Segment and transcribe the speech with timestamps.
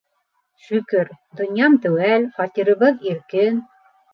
[0.67, 3.63] -Шөкөр, донъям теүәл, фатирыбыҙ иркен.